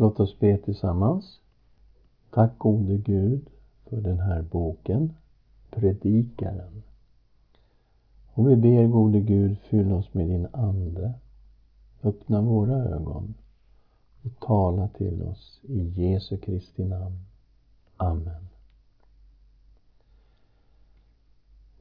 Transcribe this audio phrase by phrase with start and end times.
[0.00, 1.40] Låt oss be tillsammans.
[2.30, 3.50] Tack gode Gud
[3.84, 5.12] för den här boken,
[5.70, 6.82] Predikaren.
[8.32, 11.12] Och vi ber gode Gud, fyll oss med din Ande.
[12.02, 13.34] Öppna våra ögon
[14.22, 17.24] och tala till oss i Jesu Kristi namn.
[17.96, 18.48] Amen.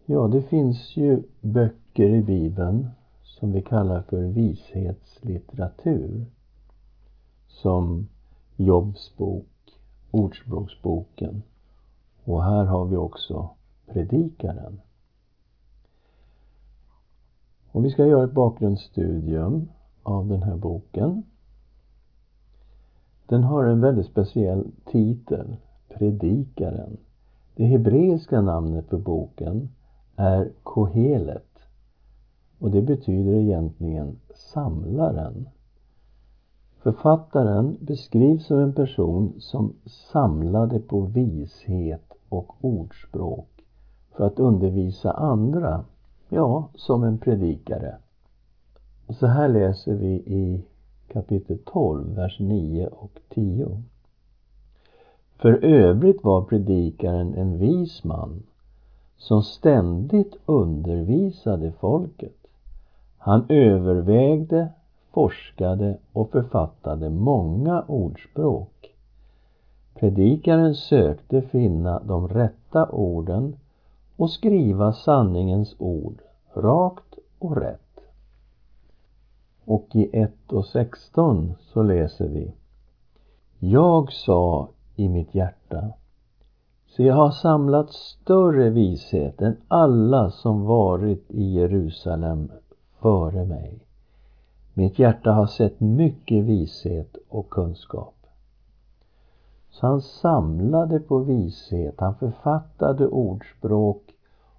[0.06, 2.90] Ja, det finns ju böcker i Bibeln
[3.24, 6.26] som vi kallar för vishetslitteratur.
[7.62, 8.08] Som
[8.56, 9.46] Jobs bok,
[10.12, 11.44] Ordspråksboken
[12.24, 13.50] och här har vi också
[13.86, 14.82] Predikaren.
[17.72, 19.70] Och vi ska göra ett bakgrundsstudium
[20.04, 21.24] av den här boken.
[23.26, 25.56] Den har en väldigt speciell titel,
[25.90, 26.98] Predikaren.
[27.56, 29.70] Det hebreiska namnet på boken
[30.16, 31.60] är Kohelet
[32.60, 35.50] och det betyder egentligen samlaren.
[36.88, 43.48] Författaren beskrivs som en person som samlade på vishet och ordspråk
[44.12, 45.84] för att undervisa andra,
[46.30, 47.96] ja, som en predikare.
[49.10, 50.62] Så här läser vi i
[51.08, 53.84] kapitel 12, vers 9 och 10.
[55.36, 58.44] För övrigt var predikaren en vis man
[59.18, 62.48] som ständigt undervisade folket.
[63.18, 64.68] Han övervägde,
[65.18, 68.96] forskade och författade många ordspråk.
[69.94, 73.56] Predikaren sökte finna de rätta orden
[74.16, 76.22] och skriva sanningens ord
[76.54, 78.00] rakt och rätt.
[79.66, 82.54] Och i 1 och 16 så läser vi
[83.60, 85.94] Jag sa i mitt hjärta
[86.88, 92.52] så jag har samlat större vishet än alla som varit i Jerusalem
[93.02, 93.87] före mig.
[94.78, 98.16] Mitt hjärta har sett mycket vishet och kunskap.
[99.70, 104.04] Så han samlade på vishet, han författade ordspråk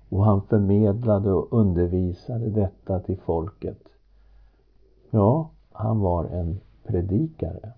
[0.08, 3.82] och han förmedlade och undervisade detta till folket.
[5.10, 7.72] Ja, han var en predikare.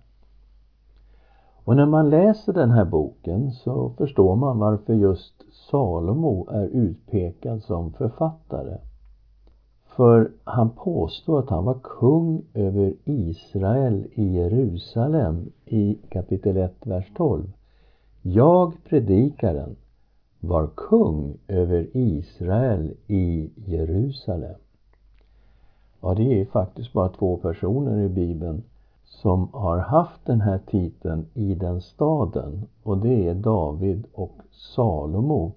[1.63, 5.33] Och när man läser den här boken så förstår man varför just
[5.69, 8.77] Salomo är utpekad som författare.
[10.01, 17.11] För han påstår att han var kung över Israel i Jerusalem i kapitel 1, vers
[17.17, 17.43] 12.
[18.21, 19.75] Jag, predikaren,
[20.39, 24.55] var kung över Israel i Jerusalem.
[26.01, 28.63] Ja, det är faktiskt bara två personer i Bibeln
[29.03, 35.51] som har haft den här titeln i den staden och det är David och Salomo.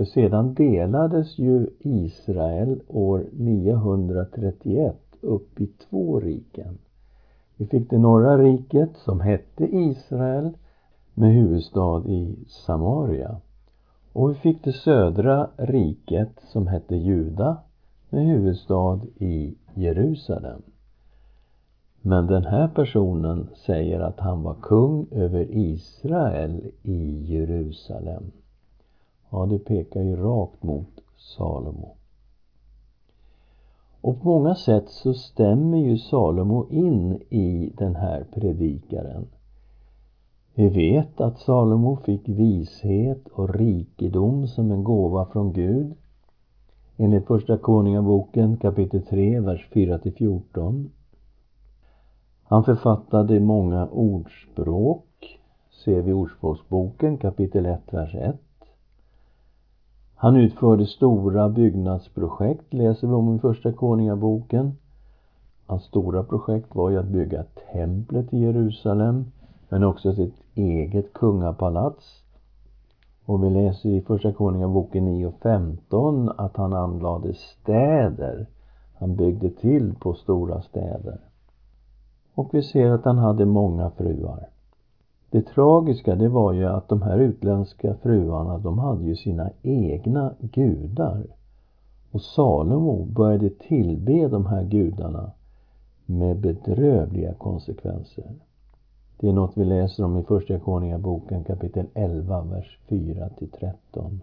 [0.00, 6.78] För sedan delades ju Israel år 931 upp i två riken.
[7.56, 10.50] Vi fick det norra riket som hette Israel
[11.14, 13.40] med huvudstad i Samaria.
[14.12, 17.56] Och vi fick det södra riket som hette Juda
[18.10, 20.62] med huvudstad i Jerusalem.
[22.00, 28.30] Men den här personen säger att han var kung över Israel i Jerusalem.
[29.30, 31.96] Ja, det pekar ju rakt mot Salomo.
[34.00, 39.26] Och på många sätt så stämmer ju Salomo in i den här predikaren.
[40.54, 45.94] Vi vet att Salomo fick vishet och rikedom som en gåva från Gud.
[46.96, 50.90] Enligt Första Konungaboken kapitel 3, vers 4 14.
[52.42, 55.40] Han författade många ordspråk,
[55.84, 58.36] ser vi Ordspråksboken kapitel 1, vers 1.
[60.22, 64.72] Han utförde stora byggnadsprojekt, läser vi om i Första Konungaboken.
[65.66, 69.24] Hans stora projekt var ju att bygga templet i Jerusalem,
[69.68, 72.22] men också sitt eget kungapalats.
[73.24, 78.46] Och vi läser i Första Konungaboken 9 och 15 att han anlade städer.
[78.98, 81.20] Han byggde till på stora städer.
[82.34, 84.48] Och vi ser att han hade många fruar.
[85.30, 90.34] Det tragiska det var ju att de här utländska fruarna de hade ju sina egna
[90.40, 91.26] gudar.
[92.10, 95.30] Och Salomo började tillbe de här gudarna
[96.06, 98.30] med bedrövliga konsekvenser.
[99.20, 104.20] Det är något vi läser om i Första Konungaboken kapitel 11, vers 4 till 13.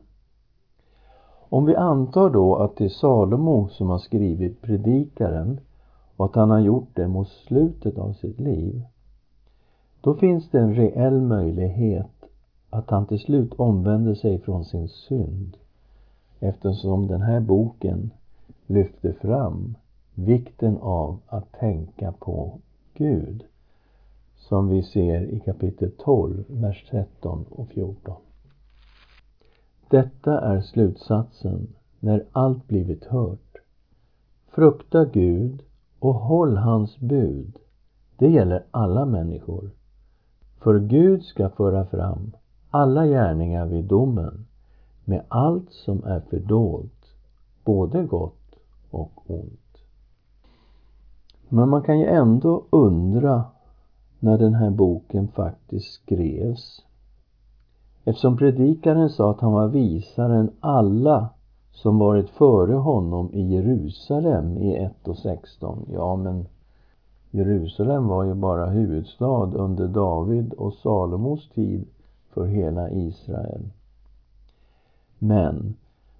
[1.49, 5.59] Om vi antar då att det är Salomo som har skrivit Predikaren
[6.15, 8.81] och att han har gjort det mot slutet av sitt liv,
[10.01, 12.25] då finns det en reell möjlighet
[12.69, 15.57] att han till slut omvänder sig från sin synd
[16.39, 18.11] eftersom den här boken
[18.67, 19.75] lyfter fram
[20.15, 22.59] vikten av att tänka på
[22.93, 23.43] Gud.
[24.35, 28.15] som vi ser i kapitel 12, vers 13 och 14.
[29.89, 31.67] Detta är slutsatsen
[31.99, 33.57] när allt blivit hört.
[34.47, 35.63] Frukta Gud
[35.99, 37.57] och håll hans bud.
[38.17, 39.69] Det gäller alla människor.
[40.59, 42.31] För Gud ska föra fram
[42.69, 44.45] alla gärningar vid domen
[45.05, 47.05] med allt som är fördolt,
[47.63, 48.55] både gott
[48.91, 49.77] och ont.
[51.49, 53.43] Men man kan ju ändå undra
[54.19, 56.83] när den här boken faktiskt skrevs.
[58.05, 61.29] Eftersom predikaren sa att han var visare än alla
[61.71, 65.85] som varit före honom i Jerusalem i 1 och 16.
[65.93, 66.45] Ja, men
[67.37, 71.85] Jerusalem var ju bara huvudstad under David och Salomos tid
[72.33, 73.69] för hela Israel.
[75.19, 75.75] Men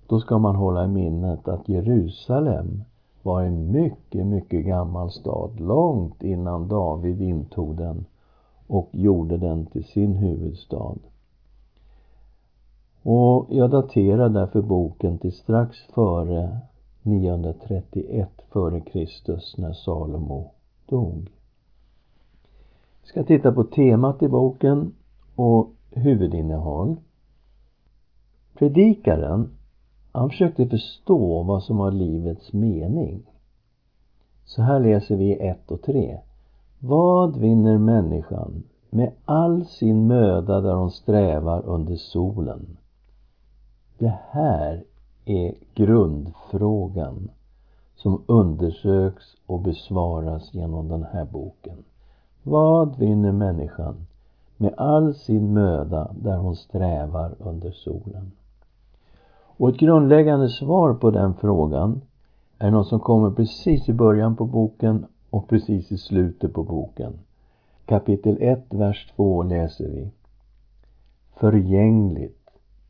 [0.08, 2.84] då ska man hålla i minnet att Jerusalem
[3.24, 8.06] var en mycket, mycket gammal stad långt innan David intog den
[8.68, 10.96] och gjorde den till sin huvudstad.
[13.04, 16.58] Och jag daterar därför boken till strax före
[17.02, 20.52] 931 före Kristus när Salomo
[20.88, 21.30] dog.
[23.02, 24.94] Vi ska titta på temat i boken
[25.36, 26.96] och huvudinnehåll.
[28.54, 29.50] Predikaren,
[30.12, 33.24] han försökte förstå vad som var livets mening.
[34.46, 36.20] Så här läser vi 1 och 3.
[36.80, 42.78] Vad vinner människan med all sin möda där hon strävar under solen?
[43.98, 44.84] Det här
[45.26, 47.30] är grundfrågan
[47.98, 51.84] som undersöks och besvaras genom den här boken.
[52.44, 53.96] Vad vinner människan
[54.58, 58.32] med all sin möda där hon strävar under solen?
[59.58, 62.02] Och ett grundläggande svar på den frågan
[62.60, 67.14] är något som kommer precis i början på boken och precis i slutet på boken.
[67.86, 70.12] Kapitel 1, vers 2 läser vi.
[71.36, 72.50] Förgängligt,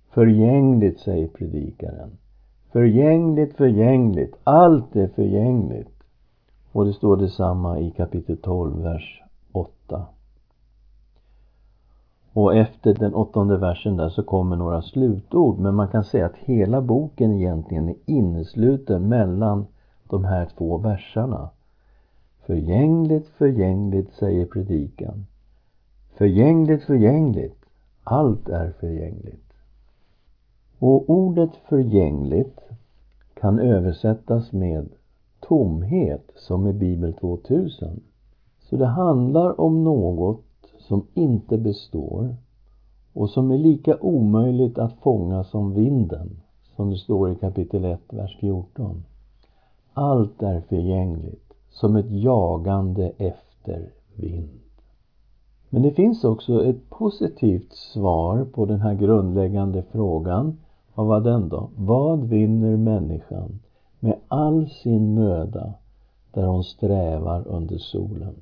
[0.10, 2.10] förgängligt, säger predikaren.
[2.72, 6.04] Förgängligt, förgängligt, allt är förgängligt.
[6.72, 10.06] Och det står detsamma i kapitel 12, vers 8.
[12.34, 16.36] Och efter den åttonde versen där så kommer några slutord men man kan säga att
[16.36, 19.66] hela boken egentligen är innesluten mellan
[20.10, 21.50] de här två verserna.
[22.46, 25.26] Förgängligt, förgängligt, säger predikan.
[26.18, 27.66] Förgängligt, förgängligt,
[28.04, 29.47] allt är förgängligt.
[30.80, 32.60] Och ordet förgängligt
[33.34, 34.90] kan översättas med
[35.40, 38.00] tomhet som i Bibel 2000.
[38.60, 40.44] Så det handlar om något
[40.80, 42.36] som inte består
[43.14, 46.42] och som är lika omöjligt att fånga som vinden,
[46.76, 49.04] som det står i kapitel 1, vers 14.
[49.94, 54.60] Allt är förgängligt, som ett jagande efter vind.
[55.70, 60.58] Men det finns också ett positivt svar på den här grundläggande frågan.
[60.98, 61.70] Och vad den då?
[61.76, 63.60] Vad vinner människan
[64.00, 65.74] med all sin möda
[66.32, 68.36] där hon strävar under solen?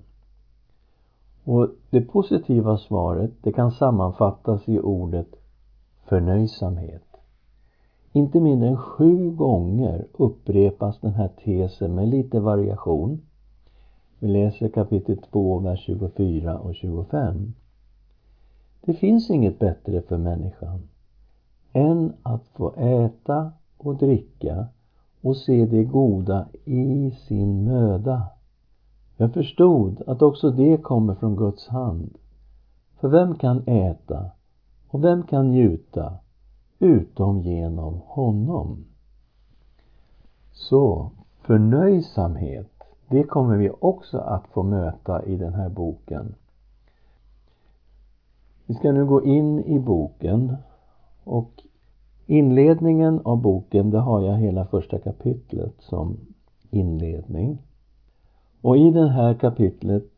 [1.44, 5.28] Och det positiva svaret, det kan sammanfattas i ordet
[6.06, 7.18] förnöjsamhet.
[8.12, 13.22] Inte mindre än sju gånger upprepas den här tesen med lite variation.
[14.19, 17.54] Vi läser kapitel 2, vers 24 och 25.
[18.81, 20.81] Det finns inget bättre för människan
[21.76, 24.68] än att få äta och dricka
[25.22, 28.24] och se det goda i sin möda.
[29.18, 32.18] Jag förstod att också det kommer från Guds hand.
[33.00, 34.32] För vem kan äta
[34.88, 36.14] och vem kan njuta
[36.80, 38.86] utom genom honom?
[40.52, 46.36] Så förnöjsamhet, det kommer vi också att få möta i den här boken.
[48.66, 50.56] Vi ska nu gå in i boken
[51.24, 51.65] och
[52.26, 56.18] inledningen av boken, det har jag hela första kapitlet som
[56.70, 57.58] inledning.
[58.62, 60.12] Och i det här kapitlet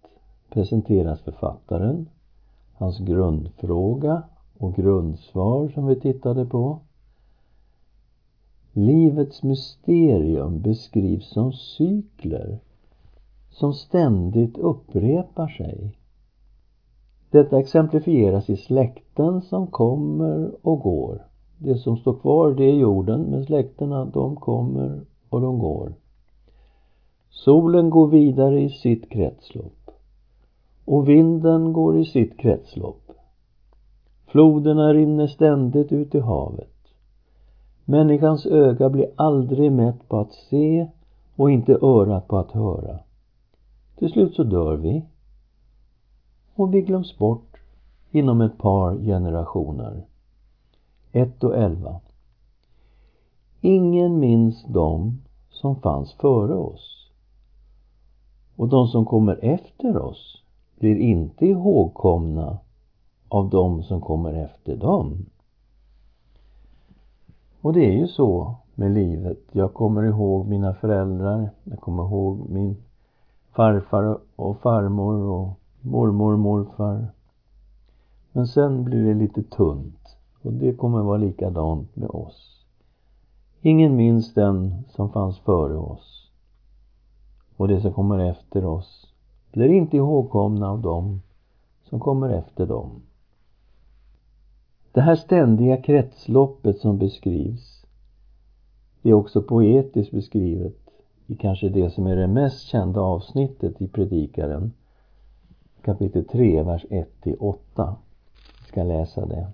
[0.49, 2.09] presenteras författaren,
[2.73, 4.23] hans grundfråga
[4.57, 6.79] och grundsvar som vi tittade på.
[8.73, 12.59] Livets mysterium beskrivs som cykler
[13.49, 15.97] som ständigt upprepar sig.
[17.31, 21.26] Detta exemplifieras i släkten som kommer och går.
[21.57, 24.05] Det som står kvar det är jorden, men släkterna.
[24.05, 25.93] de kommer och de går.
[27.29, 29.91] Solen går vidare i sitt kretslopp
[30.85, 33.11] och vinden går i sitt kretslopp.
[34.25, 36.73] Floderna rinner ständigt ut i havet.
[37.85, 40.87] Människans öga blir aldrig mätt på att se
[41.35, 42.99] och inte örat på att höra.
[43.97, 45.03] Till slut så dör vi.
[46.55, 47.57] och vi glöms bort
[48.11, 50.05] inom ett par generationer.
[51.17, 51.99] 1 och 11.
[53.61, 57.11] Ingen minns dem som fanns före oss.
[58.55, 60.43] Och de som kommer efter oss
[60.79, 62.57] blir inte ihågkomna
[63.29, 65.25] av de som kommer efter dem.
[67.61, 69.39] Och det är ju så med livet.
[69.51, 71.49] Jag kommer ihåg mina föräldrar.
[71.63, 72.75] Jag kommer ihåg min
[73.51, 75.49] farfar och farmor och
[75.81, 77.07] mormor och morfar.
[78.31, 79.96] Men sen blir det lite tunt.
[80.47, 82.65] Och det kommer vara likadant med oss.
[83.61, 86.31] Ingen minns den som fanns före oss.
[87.57, 89.13] Och det som kommer efter oss
[89.51, 91.21] blir inte ihågkomna av dem
[91.83, 93.01] som kommer efter dem.
[94.91, 97.85] Det här ständiga kretsloppet som beskrivs,
[99.01, 100.89] det är också poetiskt beskrivet
[101.25, 104.73] i kanske det som är det mest kända avsnittet i Predikaren,
[105.81, 107.95] kapitel 3, vers 1-8.
[108.59, 109.47] Vi ska läsa det.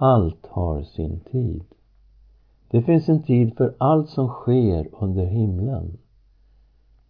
[0.00, 1.64] Allt har sin tid.
[2.70, 5.98] Det finns en tid för allt som sker under himlen.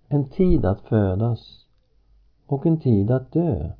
[0.08, 1.66] En tid att födas
[2.46, 3.70] och en tid att dö.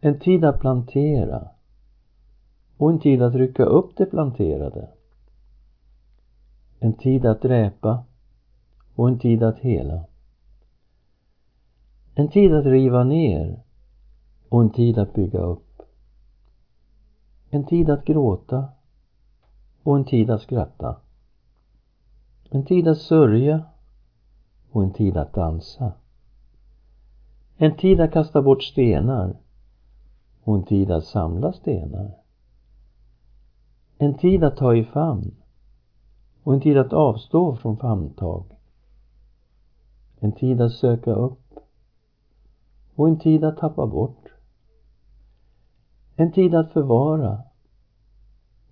[0.00, 1.48] En tid att plantera
[2.76, 4.88] och en tid att rycka upp det planterade.
[6.78, 8.04] En tid att dräpa
[8.94, 10.04] och en tid att hela.
[12.14, 13.62] En tid att riva ner
[14.48, 15.69] och en tid att bygga upp.
[17.50, 18.68] En tid att gråta
[19.82, 20.96] och en tid att skratta.
[22.50, 23.62] En tid att sörja
[24.70, 25.92] och en tid att dansa.
[27.56, 29.36] En tid att kasta bort stenar
[30.44, 32.16] och en tid att samla stenar.
[33.98, 35.34] En tid att ta i famn
[36.42, 38.44] och en tid att avstå från famntag.
[40.20, 41.54] En tid att söka upp
[42.94, 44.19] och en tid att tappa bort.
[46.20, 47.42] En tid att förvara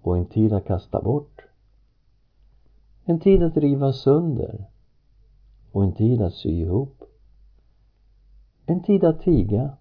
[0.03, 1.43] och en tid att kasta bort.
[3.05, 4.65] En tid att riva sönder
[5.73, 7.03] och en tid att sy ihop.
[8.67, 9.77] En tid att tiga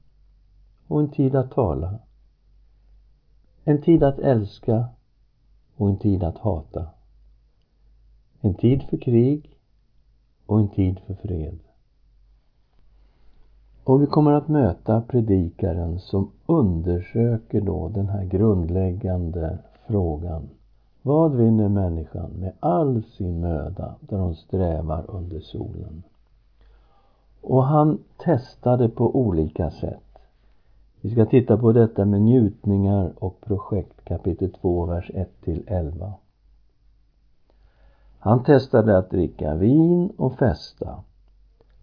[0.88, 2.00] och en tid att tala.
[3.64, 4.90] En tid att älska
[5.76, 6.88] och en tid att hata.
[8.42, 9.58] En tid för krig
[10.46, 11.67] och en tid för fred.
[13.88, 20.50] Och vi kommer att möta predikaren som undersöker då den här grundläggande frågan.
[21.02, 26.04] Vad vinner människan med all sin möda där hon strävar under solen?
[27.42, 30.20] Och han testade på olika sätt.
[31.02, 36.14] Vi ska titta på detta med njutningar och projekt kapitel 2, vers 1 till 11.
[38.20, 41.04] Han testade att dricka vin och festa.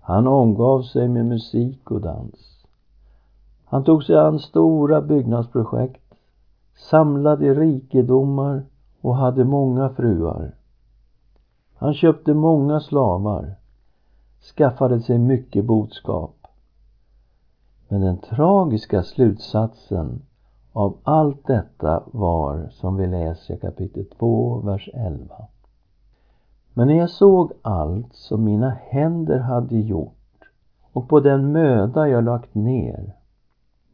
[0.07, 2.67] Han omgav sig med musik och dans.
[3.65, 6.15] Han tog sig an stora byggnadsprojekt,
[6.91, 8.65] samlade rikedomar
[9.01, 10.55] och hade många fruar.
[11.75, 13.55] Han köpte många slavar,
[14.57, 16.47] skaffade sig mycket boskap.
[17.89, 20.23] Men den tragiska slutsatsen
[20.73, 25.35] av allt detta var, som vi läser i kapitel 2, vers 11.
[26.75, 30.51] Men när jag såg allt som mina händer hade gjort
[30.93, 33.13] och på den möda jag lagt ner,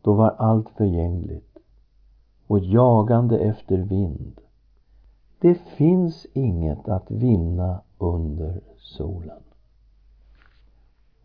[0.03, 1.59] då var allt förgängligt
[2.47, 4.41] och jagande efter vind.
[5.41, 9.43] Det finns inget att vinna under solen.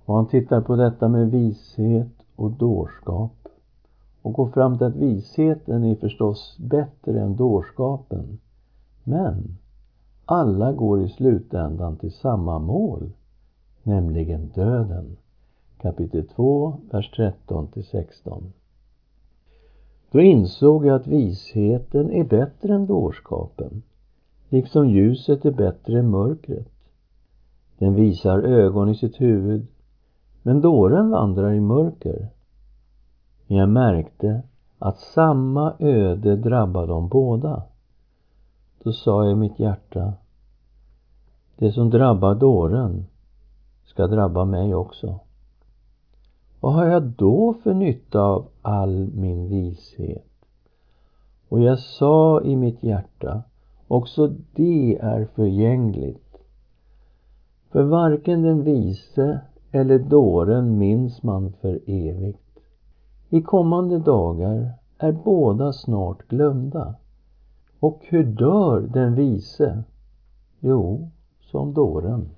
[0.05, 3.47] Och han tittar på detta med vishet och dårskap
[4.21, 8.39] och går fram till att visheten är förstås bättre än dårskapen.
[9.03, 9.57] Men
[10.25, 13.11] alla går i slutändan till samma mål,
[13.83, 15.17] nämligen döden.
[15.81, 18.53] Kapitel 2, vers 13 till 16.
[20.11, 23.83] Då insåg jag att visheten är bättre än dårskapen,
[24.49, 26.67] liksom ljuset är bättre än mörkret.
[27.77, 29.67] Den visar ögon i sitt huvud,
[30.41, 32.27] men dåren vandrar i mörker.
[33.47, 34.41] Men jag märkte
[34.79, 37.63] att samma öde drabbade dem båda.
[38.85, 40.13] Då sa jag i mitt hjärta,
[41.57, 43.05] det som drabbar dåren
[43.85, 45.19] ska drabba mig också.
[46.59, 50.31] Vad har jag då för nytta av all min vishet?
[51.49, 53.43] Och jag sa i mitt hjärta,
[53.87, 56.37] också det är förgängligt.
[57.71, 59.39] För varken den vise
[59.71, 62.59] eller dåren minns man för evigt.
[63.29, 66.95] I kommande dagar är båda snart glömda.
[67.79, 69.83] Och hur dör den vise?
[70.59, 72.29] Jo, som dåren.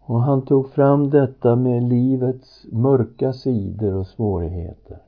[0.00, 4.98] Och han tog fram detta med livets mörka sidor och svårigheter.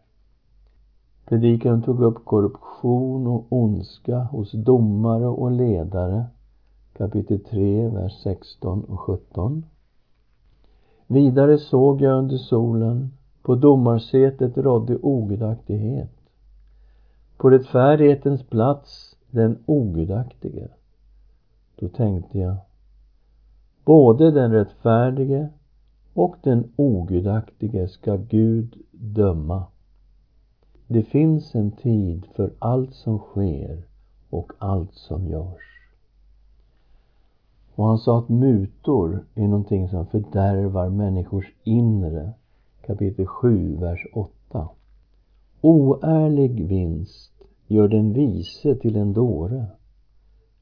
[1.24, 6.24] Predikan tog upp korruption och ondska hos domare och ledare.
[6.92, 9.64] Kapitel 3, vers 16 och 17.
[11.06, 13.10] Vidare såg jag under solen,
[13.42, 16.21] på domarsätet rådde ogudaktighet.
[17.42, 20.68] På rättfärdighetens plats den ogudaktige.
[21.76, 22.56] Då tänkte jag,
[23.84, 25.48] både den rättfärdige
[26.14, 29.64] och den ogudaktige ska Gud döma.
[30.86, 33.82] Det finns en tid för allt som sker
[34.30, 35.90] och allt som görs.
[37.74, 42.32] Och han sa att mutor är någonting som fördärvar människors inre.
[42.86, 44.68] Kapitel 7, vers 8.
[45.60, 47.31] Oärlig vinst
[47.72, 49.66] gör den vise till en dåre.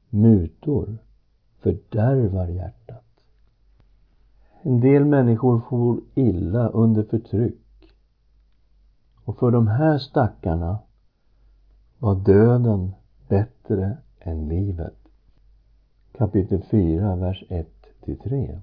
[0.09, 0.97] Mutor
[1.59, 3.03] fördärvar hjärtat.
[4.61, 7.57] En del människor får illa under förtryck.
[9.25, 10.79] Och för de här stackarna
[11.99, 12.91] var döden
[13.27, 14.97] bättre än livet.
[16.11, 17.43] Kapitel 4, vers
[18.05, 18.59] 1-3.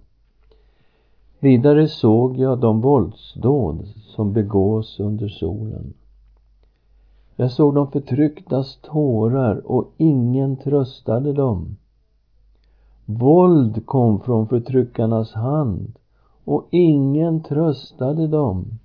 [1.39, 5.95] Vidare såg jag de våldsdåd som begås under solen.
[7.41, 11.77] Jag såg de förtrycktas tårar och ingen tröstade dem.
[13.05, 15.99] Våld kom från förtryckarnas hand
[16.45, 18.79] och ingen tröstade dem.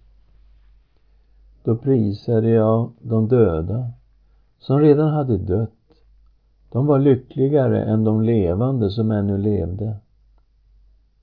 [1.63, 3.91] Då prisade jag de döda
[4.60, 6.03] som redan hade dött.
[6.72, 9.95] De var lyckligare än de levande som ännu levde.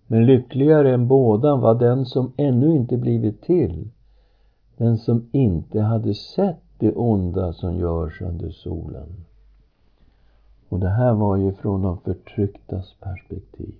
[0.06, 3.88] Men lyckligare än båda var den som ännu inte blivit till,
[4.76, 9.08] den som inte hade sett det onda som görs under solen.
[10.68, 13.74] Och det här var ju från de förtrycktas perspektiv.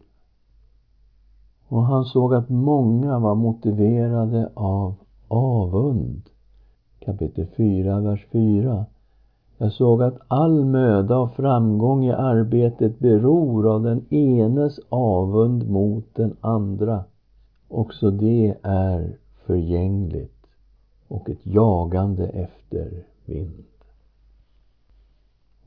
[1.69, 4.95] Och han såg att många var motiverade av
[5.29, 6.23] avund.
[6.99, 8.87] Kapitel 4, vers 4.
[9.59, 16.15] Jag såg att all möda och framgång i arbetet beror av den enes avund mot
[16.15, 17.05] den andra.
[17.69, 20.40] Också det är förgängligt
[21.11, 23.65] och ett jagande efter vind.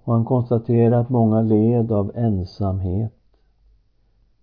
[0.03, 3.13] Och han konstaterar att många led av ensamhet.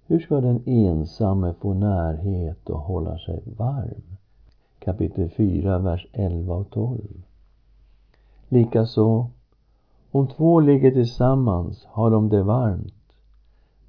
[0.06, 4.16] Hur ska den ensamme få närhet och hålla sig varm?
[4.78, 7.00] Kapitel 4, vers 11 och 12.
[8.48, 9.26] Likaså,
[10.10, 12.94] om två ligger tillsammans har de det varmt.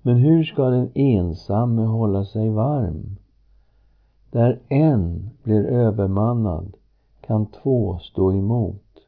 [0.02, 3.18] Men hur ska den ensamme hålla sig varm?
[4.32, 6.78] Där en blir övermannad
[7.32, 9.00] kan två stå emot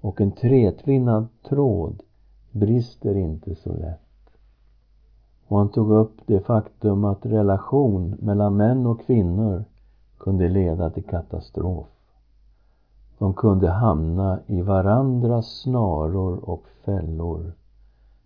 [0.00, 2.02] och en tretvinnad tråd
[2.52, 4.30] brister inte så lätt.
[5.46, 9.64] Och han tog upp det faktum att relation mellan män och kvinnor
[10.18, 11.86] kunde leda till katastrof.
[13.18, 17.52] De kunde hamna i varandras snaror och fällor.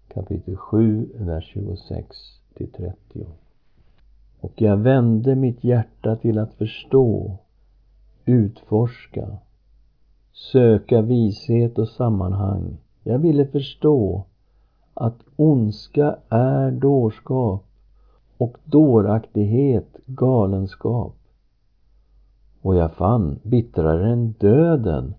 [0.09, 2.17] Kapitel 7, vers 26
[2.55, 3.27] till 30.
[4.41, 7.39] Och jag vände mitt hjärta till att förstå,
[8.25, 9.29] utforska,
[10.33, 12.77] söka vishet och sammanhang.
[13.03, 14.25] Jag ville förstå
[14.95, 17.65] att ondska är dårskap
[18.39, 21.17] och dåraktighet galenskap.
[22.63, 25.15] Och jag fann, bittrare än döden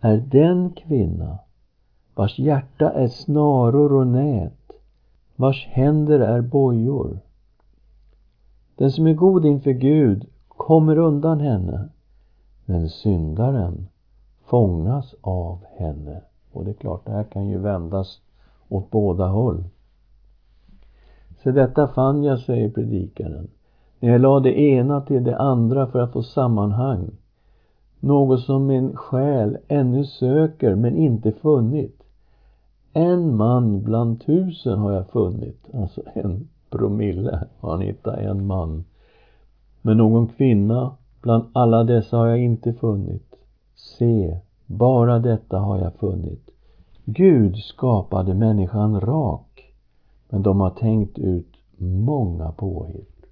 [0.00, 1.38] är den kvinna
[2.16, 4.72] vars hjärta är snaror och nät,
[5.36, 7.18] vars händer är bojor.
[8.76, 11.88] Den som är god inför Gud kommer undan henne,
[12.66, 13.88] men syndaren
[14.44, 16.20] fångas av henne.
[16.52, 18.20] Och det är klart, det här kan ju vändas
[18.68, 19.64] åt båda håll.
[21.42, 23.48] Så detta fann jag, säger predikaren,
[24.00, 27.10] när jag lade det ena till det andra för att få sammanhang.
[28.00, 32.02] Något som min själ ännu söker men inte funnit.
[32.92, 35.68] En man bland tusen har jag funnit.
[35.74, 38.84] Alltså en promille har han hittat, en man.
[39.82, 43.34] Men någon kvinna bland alla dessa har jag inte funnit.
[43.74, 46.50] Se, bara detta har jag funnit.
[47.04, 49.74] Gud skapade människan rak,
[50.28, 53.26] men de har tänkt ut många påhitt.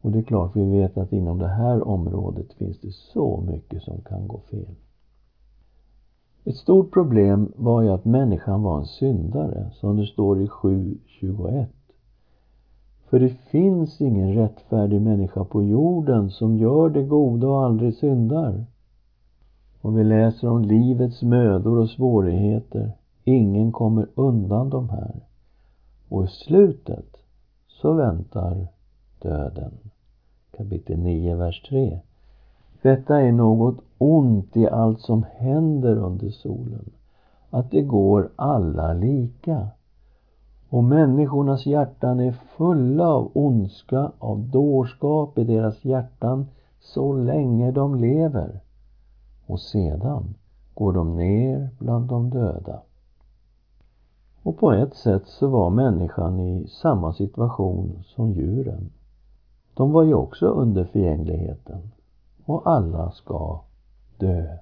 [0.00, 3.82] Och det är klart, vi vet att inom det här området finns det så mycket
[3.82, 4.74] som kan gå fel.
[6.44, 11.66] Ett stort problem var ju att människan var en syndare, som det står i 7.21.
[13.12, 18.64] För det finns ingen rättfärdig människa på jorden som gör det goda och aldrig syndar.
[19.80, 22.92] Och vi läser om livets mödor och svårigheter.
[23.24, 25.14] Ingen kommer undan de här.
[26.08, 27.16] Och i slutet
[27.66, 28.66] så väntar
[29.22, 29.72] döden.
[30.56, 32.00] Kapitel 9, vers 3.
[32.82, 36.90] Detta är något ont i allt som händer under solen,
[37.50, 39.68] att det går alla lika.
[40.72, 46.46] Och människornas hjärtan är fulla av ondska, av dårskap i deras hjärtan
[46.80, 48.60] så länge de lever.
[49.46, 50.34] Och sedan
[50.74, 52.82] går de ner bland de döda.
[54.42, 58.90] Och på ett sätt så var människan i samma situation som djuren.
[59.74, 61.90] De var ju också under förgängligheten.
[62.44, 63.60] Och alla ska
[64.18, 64.56] dö.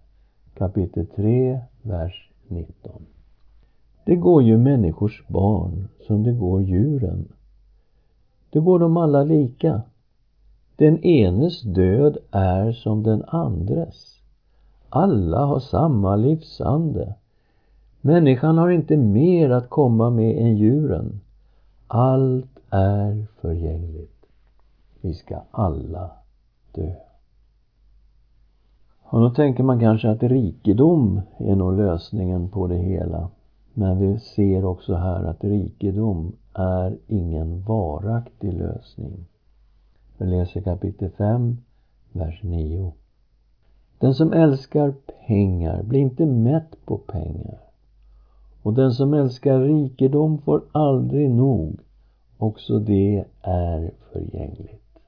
[0.54, 3.06] Kapitel 3, vers 19.
[4.10, 7.28] Det går ju människors barn som det går djuren.
[8.50, 9.82] Det går dem alla lika.
[10.76, 14.22] Den enes död är som den andres.
[14.88, 17.14] Alla har samma livsande.
[18.00, 21.20] Människan har inte mer att komma med än djuren.
[21.86, 24.26] Allt är förgängligt.
[25.00, 26.10] Vi ska alla
[26.72, 26.92] dö.
[29.02, 33.28] Och då tänker man kanske att rikedom är nog lösningen på det hela.
[33.80, 39.26] Men vi ser också här att rikedom är ingen varaktig lösning.
[40.18, 41.56] Vi läser kapitel 5,
[42.12, 42.92] vers 9.
[43.98, 44.94] Den som älskar
[45.26, 47.58] pengar blir inte mätt på pengar.
[48.62, 51.80] Och den som älskar rikedom får aldrig nog.
[52.38, 54.98] Också det är förgängligt.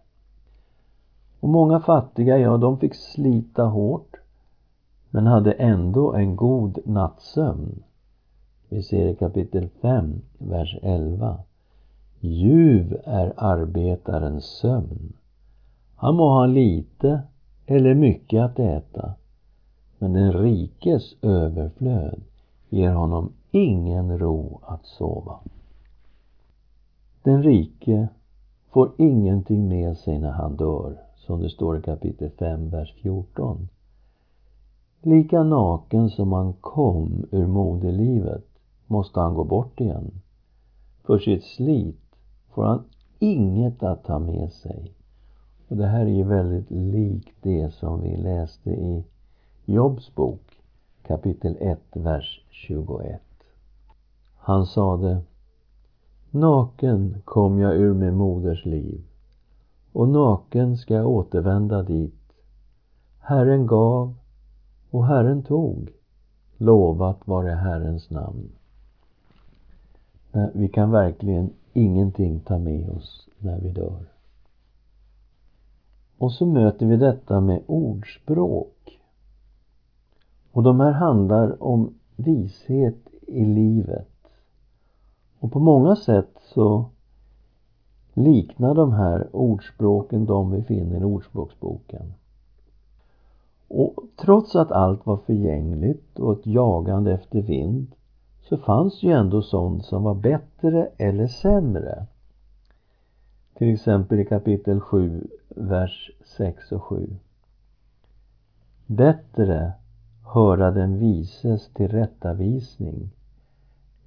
[1.40, 4.16] Och många fattiga, ja, de fick slita hårt
[5.11, 7.82] men hade ändå en god nattsömn.
[8.72, 11.38] Vi ser i kapitel 5, vers 11.
[12.20, 15.12] Ljuv är arbetarens sömn.
[15.96, 17.22] Han må ha lite
[17.66, 19.14] eller mycket att äta,
[19.98, 22.20] men den rikes överflöd
[22.68, 25.38] ger honom ingen ro att sova.
[27.22, 28.08] Den rike
[28.70, 33.68] får ingenting med sig när han dör, som det står i kapitel 5, vers 14.
[35.02, 38.52] Lika naken som han kom ur moderlivet
[38.87, 40.11] måste han gå bort igen.
[41.03, 42.16] För sitt slit
[42.51, 42.85] får han
[43.18, 44.95] inget att ta med sig.
[45.68, 49.05] Och det här är ju väldigt likt det som vi läste i
[49.64, 50.62] Jobs bok
[51.03, 53.23] kapitel 1, vers 21.
[54.37, 55.23] Han sade
[56.31, 59.05] Naken kom jag ur min moders liv
[59.92, 62.33] och naken ska jag återvända dit.
[63.18, 64.14] Herren gav
[64.90, 65.90] och Herren tog.
[66.57, 68.53] Lovat vare Herrens namn.
[70.33, 74.05] Vi kan verkligen ingenting ta med oss när vi dör.
[76.18, 79.01] Och så möter vi detta med ordspråk.
[80.53, 84.09] Och de här handlar om vishet i livet.
[85.38, 86.85] Och på många sätt så
[88.14, 92.14] liknar de här ordspråken de vi finner i Ordspråksboken.
[93.68, 97.87] Och trots att allt var förgängligt och ett jagande efter vind
[98.42, 102.07] så fanns ju ändå sånt som var bättre eller sämre.
[103.55, 107.09] Till exempel i kapitel 7, vers 6 och 7.
[108.87, 109.72] Bättre
[110.35, 113.11] höra den vises tillrättavisning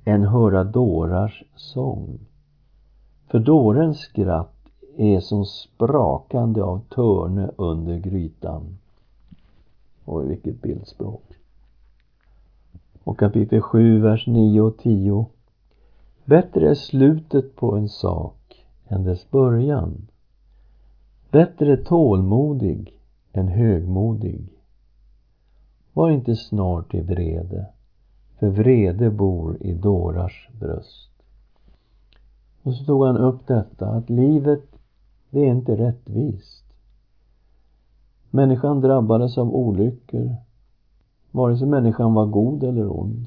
[0.05, 2.19] än höra dårars sång.
[3.27, 4.55] För dårens skratt
[4.97, 8.77] är som sprakande av törne under grytan.
[10.05, 11.23] Oj, vilket bildspråk.
[13.05, 15.25] Och kapitel 7, vers 9 och 10.
[16.25, 20.07] Bättre är slutet på en sak än dess början.
[21.31, 22.99] Bättre tålmodig
[23.33, 24.49] än högmodig.
[25.93, 27.65] Var inte snart i vrede,
[28.39, 31.11] för vrede bor i dårars bröst.
[32.63, 34.65] Och så tog han upp detta att livet,
[35.29, 36.65] det är inte rättvist.
[38.29, 40.35] Människan drabbades av olyckor,
[41.35, 43.25] vare sig människan var god eller ond.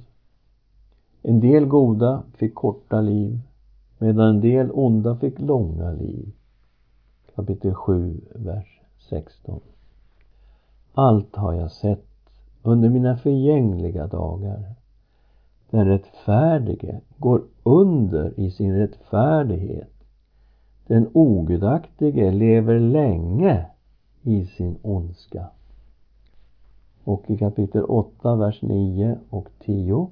[1.22, 3.38] En del goda fick korta liv,
[3.98, 6.32] medan en del onda fick långa liv.
[7.34, 9.60] Kapitel 7, vers 16.
[10.94, 12.04] Allt har jag sett
[12.62, 14.74] under mina förgängliga dagar.
[15.70, 19.92] Den rättfärdige går under i sin rättfärdighet.
[20.86, 23.66] Den ogudaktige lever länge
[24.22, 25.46] i sin ondska.
[27.08, 30.10] Och i kapitel 8, vers 9 och 10.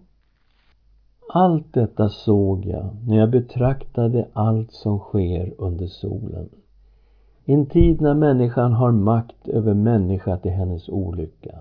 [1.28, 6.48] Allt detta såg jag när jag betraktade allt som sker under solen.
[7.44, 11.58] En tid när människan har makt över människa till hennes olycka.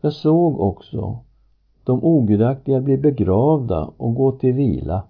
[0.00, 1.18] Jag såg också
[1.84, 5.02] de ogudaktiga bli begravda och gå till vila.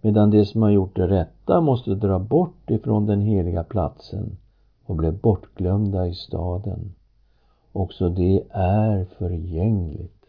[0.00, 4.36] medan de som har gjort det rätta måste dra bort ifrån den heliga platsen
[4.86, 6.94] och blev bortglömda i staden.
[7.72, 10.22] Också det är förgängligt.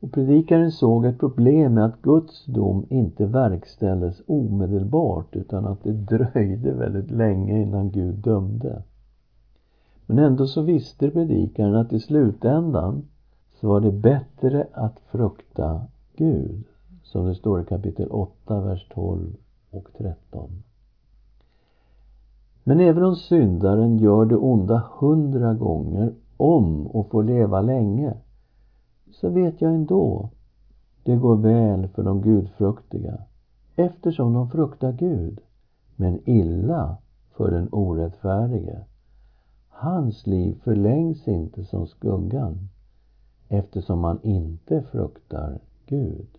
[0.00, 5.92] Och predikaren såg ett problem med att Guds dom inte verkställdes omedelbart utan att det
[5.92, 8.82] dröjde väldigt länge innan Gud dömde.
[10.06, 13.08] Men ändå så visste predikaren att i slutändan
[13.60, 15.80] så var det bättre att frukta
[16.16, 16.64] Gud,
[17.02, 19.36] som det står i kapitel 8, vers 12
[19.70, 20.62] och 13.
[22.70, 28.14] Men även om syndaren gör det onda hundra gånger om och får leva länge,
[29.10, 30.30] så vet jag ändå
[31.02, 33.18] det går väl för de gudfruktiga
[33.76, 35.40] eftersom de fruktar Gud,
[35.96, 36.96] men illa
[37.36, 38.84] för den orättfärdige.
[39.68, 42.68] Hans liv förlängs inte som skuggan
[43.48, 46.38] eftersom man inte fruktar Gud.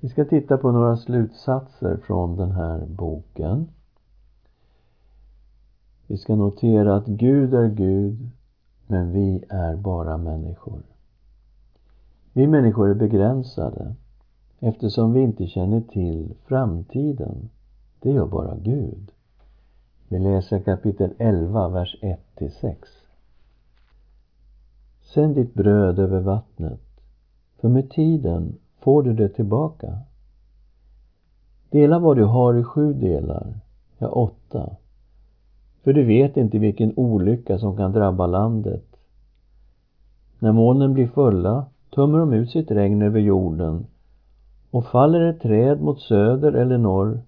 [0.00, 3.68] Vi ska titta på några slutsatser från den här boken.
[6.06, 8.30] Vi ska notera att Gud är Gud,
[8.86, 10.82] men vi är bara människor.
[12.32, 13.94] Vi människor är begränsade
[14.60, 17.50] eftersom vi inte känner till framtiden.
[18.00, 19.10] Det gör bara Gud.
[20.08, 22.74] Vi läser kapitel 11, vers 1-6.
[25.14, 27.00] Sänd ditt bröd över vattnet,
[27.60, 29.98] för med tiden får du det tillbaka.
[31.70, 33.60] Dela vad du har i sju delar,
[33.98, 34.76] ja åtta,
[35.84, 38.84] för du vet inte vilken olycka som kan drabba landet.
[40.38, 43.86] När molnen blir fulla tömmer de ut sitt regn över jorden
[44.70, 47.20] och faller ett träd mot söder eller norr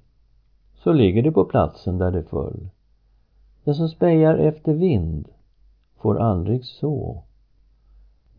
[0.74, 2.68] så ligger det på platsen där det föll.
[3.64, 5.28] Den som spejar efter vind
[5.96, 7.22] får aldrig så.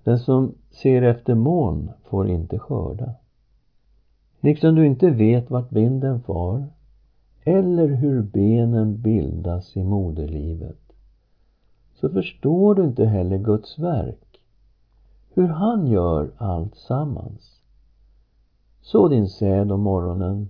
[0.04, 3.14] Den som ser efter moln får inte skörda.
[4.40, 6.68] Liksom du inte vet vart vinden far
[7.48, 10.94] eller hur benen bildas i moderlivet
[11.94, 14.42] så förstår du inte heller Guds verk,
[15.34, 17.62] hur han gör allt sammans.
[18.82, 20.50] Så din säd om morgonen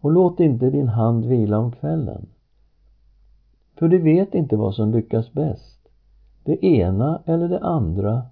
[0.00, 2.26] och låt inte din hand vila om kvällen.
[3.78, 5.88] För du vet inte vad som lyckas bäst,
[6.44, 8.22] det ena eller det andra,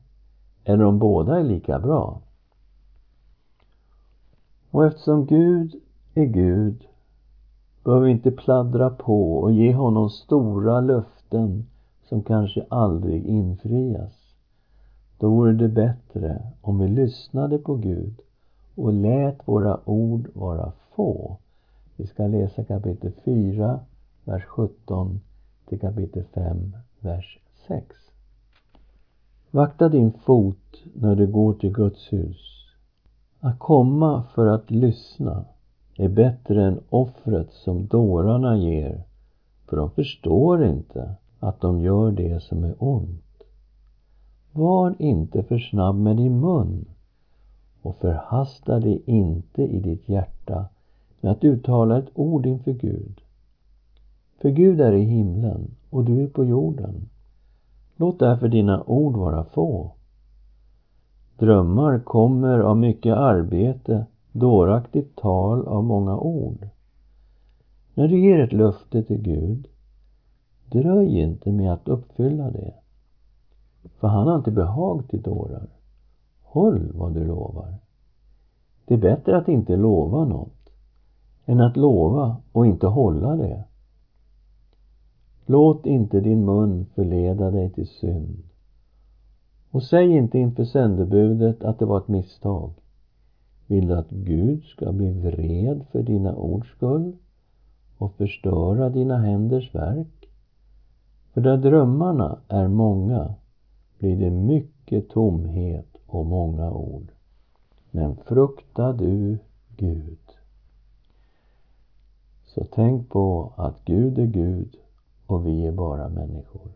[0.64, 2.20] eller om båda är lika bra.
[4.70, 5.74] Och eftersom Gud
[6.14, 6.87] är Gud
[7.84, 11.66] behöver vi inte pladdra på och ge honom stora löften
[12.08, 14.34] som kanske aldrig infrias.
[15.18, 18.20] Då vore det bättre om vi lyssnade på Gud
[18.74, 21.36] och lät våra ord vara få.
[21.96, 23.80] Vi ska läsa kapitel 4,
[24.24, 25.20] vers 17
[25.68, 27.38] till kapitel 5, vers
[27.68, 27.86] 6.
[29.50, 32.64] Vakta din fot när du går till Guds hus.
[33.40, 35.44] Att komma för att lyssna
[35.98, 39.02] är bättre än offret som dårarna ger,
[39.66, 43.42] för de förstår inte att de gör det som är ont.
[44.52, 46.84] Var inte för snabb med din mun
[47.82, 50.68] och förhasta dig inte i ditt hjärta
[51.20, 53.20] med att uttala ett ord inför Gud.
[54.40, 57.08] För Gud är i himlen och du är på jorden.
[57.96, 59.92] Låt därför dina ord vara få.
[61.38, 64.06] Drömmar kommer av mycket arbete
[64.38, 66.68] dåraktigt tal av många ord.
[67.94, 69.68] När du ger ett löfte till Gud,
[70.70, 72.74] dröj inte med att uppfylla det.
[74.00, 75.68] För han har inte behag till dårar.
[76.42, 77.74] Håll vad du lovar.
[78.84, 80.70] Det är bättre att inte lova något
[81.46, 83.64] än att lova och inte hålla det.
[85.46, 88.42] Låt inte din mun förleda dig till synd.
[89.70, 92.70] Och säg inte inför sändebudet att det var ett misstag.
[93.68, 97.16] Vill du att Gud ska bli vred för dina ords skull
[97.98, 100.28] och förstöra dina händers verk?
[101.32, 103.34] För där drömmarna är många
[103.98, 107.12] blir det mycket tomhet och många ord.
[107.90, 109.38] Men frukta du
[109.76, 110.18] Gud.
[112.46, 114.76] Så tänk på att Gud är Gud
[115.26, 116.70] och vi är bara människor.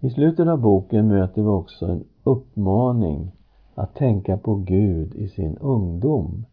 [0.00, 3.30] I slutet av boken möter vi också en uppmaning
[3.74, 6.44] att tänka på Gud i sin ungdom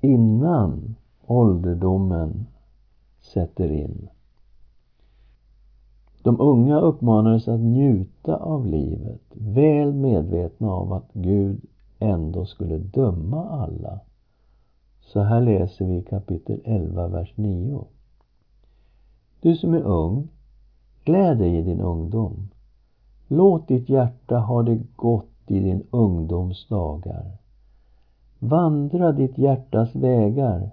[0.00, 0.94] innan
[1.26, 2.46] ålderdomen
[3.20, 4.08] sätter in.
[6.22, 11.60] De unga uppmanades att njuta av livet, väl medvetna om att Gud
[11.98, 14.00] ändå skulle döma alla.
[15.00, 17.84] Så här läser vi kapitel 11, vers 9.
[19.40, 20.28] Du som är ung,
[21.04, 22.48] gläd dig i din ungdom.
[23.28, 27.32] Låt ditt hjärta ha det gott i din ungdoms dagar.
[28.38, 30.70] Vandra ditt hjärtas vägar.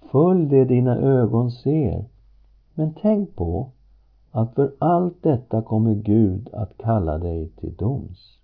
[0.00, 2.04] Följ det dina ögon ser.
[2.74, 3.70] Men tänk på
[4.30, 8.38] att för allt detta kommer Gud att kalla dig till doms.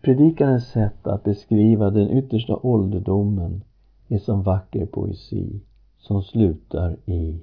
[0.00, 3.64] Predikarens sätt att beskriva den yttersta ålderdomen
[4.08, 5.60] är som vacker poesi
[5.98, 7.40] som slutar i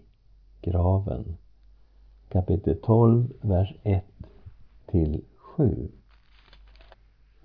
[0.61, 1.37] graven.
[2.29, 4.03] Kapitel 12, vers 1
[4.85, 5.87] till 7.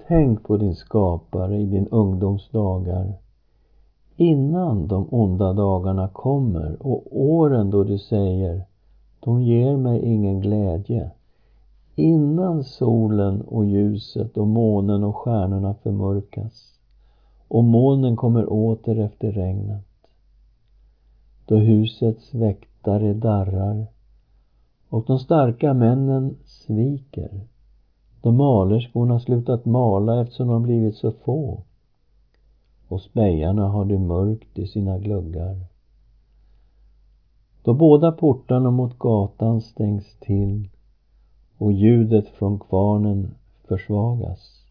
[0.09, 3.13] Tänk på din skapare i din ungdoms dagar
[4.17, 8.65] innan de onda dagarna kommer och åren då du säger
[9.21, 11.11] de ger mig ingen glädje.
[11.95, 16.79] Innan solen och ljuset och månen och stjärnorna förmörkas
[17.49, 19.87] och molnen kommer åter efter regnet.
[21.47, 23.87] Då husets väktare darrar
[24.89, 27.41] och de starka männen sviker.
[28.23, 31.63] Då malerskorna slutat mala eftersom de blivit så få
[32.89, 35.67] och spejarna har det mörkt i sina gluggar.
[37.63, 40.69] Då båda portarna mot gatan stängs till
[41.59, 43.35] och ljudet från kvarnen
[43.69, 44.65] försvagas.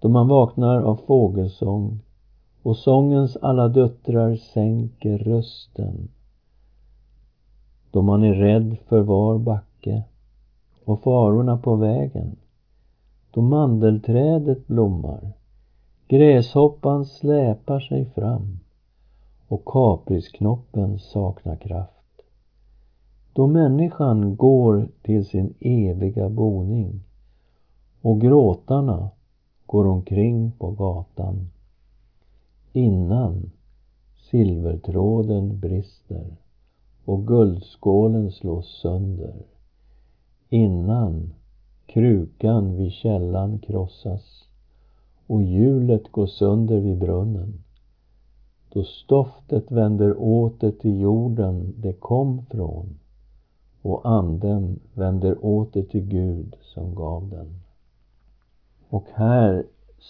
[0.00, 2.00] Då man vaknar av fågelsång
[2.62, 6.08] och sångens alla döttrar sänker rösten.
[7.90, 10.02] Då man är rädd för var backe
[10.86, 12.36] och farorna på vägen.
[13.30, 15.32] Då mandelträdet blommar,
[16.08, 18.58] gräshoppan släpar sig fram
[19.48, 22.22] och kaprisknoppen saknar kraft.
[23.32, 27.00] Då människan går till sin eviga boning
[28.02, 29.10] och gråtarna
[29.66, 31.50] går omkring på gatan
[32.72, 33.50] innan
[34.30, 36.36] silvertråden brister
[37.04, 39.55] och guldskålen slås sönder
[40.48, 41.34] innan
[41.86, 44.48] krukan vid källan krossas
[45.26, 47.62] och hjulet går sönder vid brunnen
[48.76, 52.98] då stoftet vänder åter till jorden det kom från
[53.82, 57.60] och anden vänder åter till Gud som gav den.
[58.88, 59.66] Och här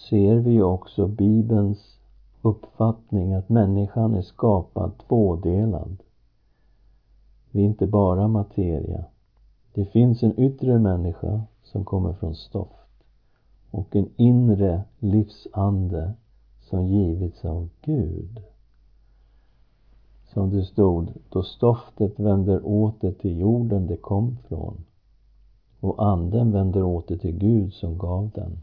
[0.09, 1.99] ser vi också Bibelns
[2.41, 5.97] uppfattning att människan är skapad tvådelad.
[7.51, 9.05] Vi är inte bara materia.
[9.77, 13.03] Det finns en yttre människa som kommer från stoft
[13.71, 16.13] och en inre livsande
[16.59, 18.41] som givits av Gud.
[20.33, 24.85] Som det stod, då stoftet vänder åter till jorden det kom från
[25.79, 28.59] och anden vänder åter till Gud som gav den.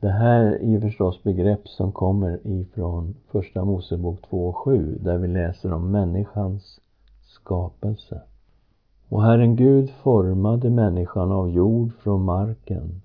[0.00, 5.72] Det här är ju förstås begrepp som kommer ifrån Första Mosebok 2.7 där vi läser
[5.72, 6.80] om människans
[7.22, 8.22] skapelse.
[9.08, 13.02] Och Herren Gud formade människan av jord från marken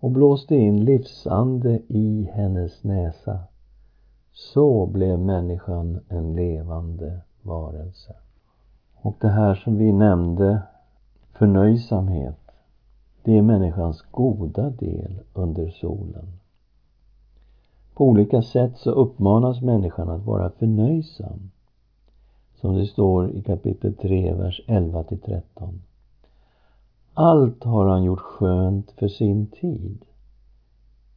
[0.00, 3.38] och blåste in livsande i hennes näsa.
[4.32, 8.14] Så blev människan en levande varelse.
[8.94, 10.62] Och det här som vi nämnde,
[11.32, 12.38] förnöjsamhet,
[13.22, 16.26] det är människans goda del under solen.
[17.94, 21.50] På olika sätt så uppmanas människan att vara förnöjsam.
[22.62, 25.80] Som det står i kapitel 3, vers 11 till 13.
[27.14, 30.04] Allt har han gjort skönt för sin tid.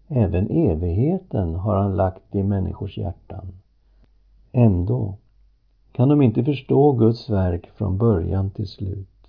[0.07, 3.47] Även evigheten har han lagt i människors hjärtan.
[4.51, 5.15] Ändå
[5.91, 9.27] kan de inte förstå Guds verk från början till slut.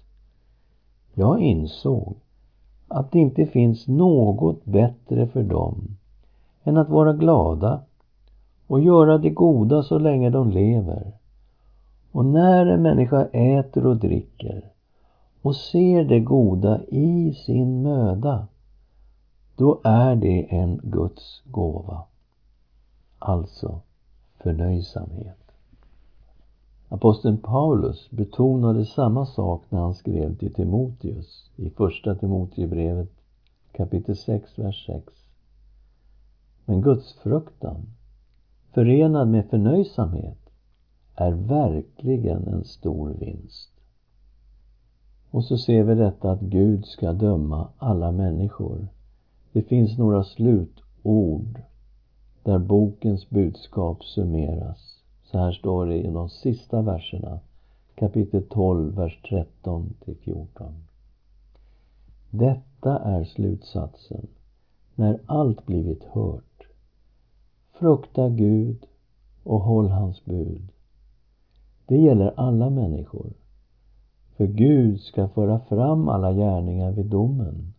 [1.14, 2.16] Jag insåg
[2.88, 5.96] att det inte finns något bättre för dem
[6.64, 7.80] än att vara glada
[8.66, 11.12] och göra det goda så länge de lever.
[12.16, 14.72] Och när en människa äter och dricker
[15.42, 18.46] och ser det goda i sin möda
[19.56, 22.02] då är det en Guds gåva.
[23.18, 23.80] Alltså
[24.38, 25.52] förnöjsamhet.
[26.88, 33.10] Aposteln Paulus betonade samma sak när han skrev till Timoteus i Första Timoteusbrevet
[33.72, 35.04] kapitel 6, vers 6.
[36.64, 37.86] Men Guds fruktan
[38.72, 40.45] förenad med förnöjsamhet
[41.16, 43.70] är verkligen en stor vinst.
[45.30, 48.88] Och så ser vi detta att Gud ska döma alla människor
[49.56, 51.60] det finns några slutord
[52.42, 55.02] där bokens budskap summeras.
[55.24, 57.40] Så här står det i de sista verserna,
[57.94, 60.74] kapitel 12, vers 13 till 14.
[62.30, 64.26] Detta är slutsatsen
[64.94, 66.66] när allt blivit hört.
[67.72, 68.86] Frukta Gud
[69.42, 70.72] och håll hans bud.
[71.86, 73.32] Det gäller alla människor.
[74.36, 77.74] För Gud ska föra fram alla gärningar vid domen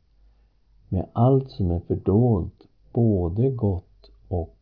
[0.89, 4.55] med allt som är fördolt både gott och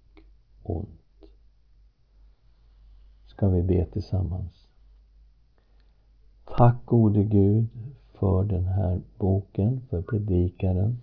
[0.64, 1.26] ont.
[3.28, 4.68] Ska vi be tillsammans.
[6.58, 7.68] Tack gode Gud
[8.14, 10.98] för den här boken, för predikaren.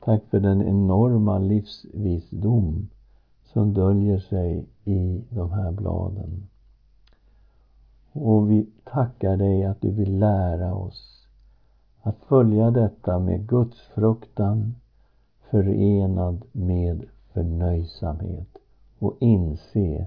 [0.00, 2.88] Tack för den enorma livsvisdom
[3.44, 6.48] som döljer sig i de här bladen.
[8.16, 11.26] Och vi tackar dig att du vill lära oss
[12.02, 14.74] att följa detta med Guds fruktan
[15.50, 18.58] förenad med förnöjsamhet
[18.98, 20.06] och inse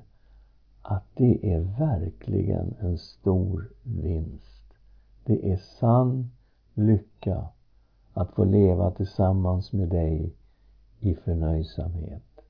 [0.82, 4.74] att det är verkligen en stor vinst.
[5.24, 6.32] Det är sann
[6.74, 7.48] lycka
[8.14, 10.34] att få leva tillsammans med dig
[11.00, 12.42] i förnöjsamhet.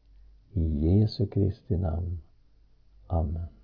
[0.53, 2.21] I Jesu Kristi namn.
[3.07, 3.56] Amen.